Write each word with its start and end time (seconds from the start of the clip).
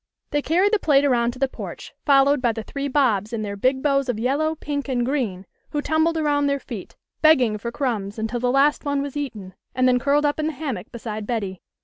They 0.31 0.41
carried 0.41 0.73
the 0.73 0.79
plate 0.79 1.05
around 1.05 1.29
to 1.33 1.37
the 1.37 1.47
porch, 1.47 1.93
fol 2.07 2.25
lowed 2.25 2.41
by 2.41 2.53
the 2.53 2.63
three 2.63 2.87
Bobs 2.87 3.31
in 3.33 3.43
their 3.43 3.55
big 3.55 3.83
bows 3.83 4.09
of 4.09 4.17
yellow, 4.17 4.55
pink, 4.55 4.89
and 4.89 5.05
green, 5.05 5.45
who 5.69 5.79
tumbled 5.83 6.17
around 6.17 6.47
their 6.47 6.59
feet, 6.59 6.95
beg 7.21 7.37
ging 7.37 7.59
for 7.59 7.71
crumbs 7.71 8.17
until 8.17 8.39
the 8.39 8.49
last 8.49 8.83
one 8.83 9.03
was 9.03 9.15
eaten, 9.15 9.53
and 9.75 9.87
then 9.87 9.99
curled 9.99 10.25
up 10.25 10.39
in 10.39 10.47
the 10.47 10.53
hammock 10.53 10.91
beside 10.91 11.27
Betty. 11.27 11.61